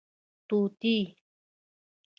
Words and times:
🦜 0.47 0.49
طوطي 0.49 0.95